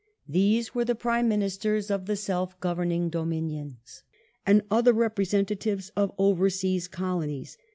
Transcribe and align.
These 0.27 0.73
were 0.73 0.83
the 0.83 0.95
Prime 0.95 1.29
Ministei 1.29 1.77
s 1.77 1.91
of 1.91 2.07
the 2.07 2.15
self 2.15 2.59
governing 2.59 3.09
Dominions, 3.11 4.01
and 4.47 4.63
other 4.71 4.93
representatives 4.93 5.91
of 5.95 6.11
over 6.17 6.49
sea 6.49 6.81
Colonies. 6.89 7.55